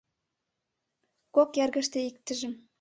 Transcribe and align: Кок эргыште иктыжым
Кок 1.35 1.51
эргыште 1.63 1.99
иктыжым 2.09 2.53